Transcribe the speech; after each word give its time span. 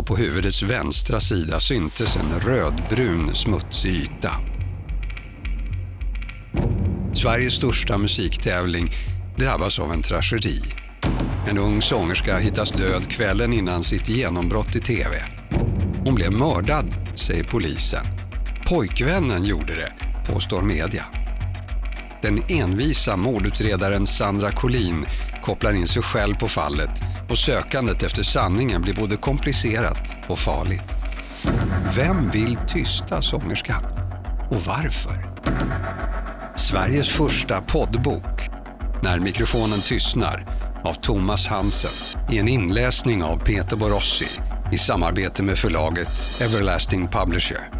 och 0.00 0.06
på 0.06 0.16
huvudets 0.16 0.62
vänstra 0.62 1.20
sida 1.20 1.60
syntes 1.60 2.16
en 2.16 2.40
rödbrun 2.40 3.34
smutsig 3.34 3.90
yta. 3.90 4.30
Sveriges 7.14 7.54
största 7.54 7.98
musiktävling 7.98 8.88
drabbas 9.38 9.78
av 9.78 9.92
en 9.92 10.02
tragedi. 10.02 10.62
En 11.48 11.58
ung 11.58 11.82
sångerska 11.82 12.38
hittas 12.38 12.70
död 12.70 13.10
kvällen 13.10 13.52
innan 13.52 13.84
sitt 13.84 14.08
genombrott 14.08 14.76
i 14.76 14.80
TV. 14.80 15.16
Hon 16.04 16.14
blev 16.14 16.32
mördad, 16.32 16.94
säger 17.14 17.44
polisen. 17.44 18.06
Pojkvännen 18.68 19.44
gjorde 19.44 19.74
det, 19.74 19.92
påstår 20.32 20.62
media. 20.62 21.04
Den 22.22 22.42
envisa 22.48 23.16
mordutredaren 23.16 24.06
Sandra 24.06 24.52
Collin 24.52 25.06
kopplar 25.42 25.72
in 25.72 25.88
sig 25.88 26.02
själv 26.02 26.34
på 26.34 26.48
fallet 26.48 26.90
och 27.28 27.38
sökandet 27.38 28.02
efter 28.02 28.22
sanningen 28.22 28.82
blir 28.82 28.94
både 28.94 29.16
komplicerat 29.16 30.14
och 30.28 30.38
farligt. 30.38 30.82
Vem 31.96 32.30
vill 32.30 32.58
tysta 32.68 33.22
sångerskan? 33.22 33.84
Och 34.50 34.60
varför? 34.66 35.30
Sveriges 36.56 37.08
första 37.08 37.60
poddbok 37.60 38.48
När 39.02 39.18
mikrofonen 39.18 39.80
tystnar 39.80 40.46
av 40.84 40.94
Thomas 40.94 41.46
Hansen 41.46 42.16
i 42.30 42.38
en 42.38 42.48
inläsning 42.48 43.22
av 43.22 43.38
Peter 43.38 43.76
Borossi 43.76 44.40
i 44.72 44.78
samarbete 44.78 45.42
med 45.42 45.58
förlaget 45.58 46.40
Everlasting 46.40 47.08
Publisher. 47.08 47.79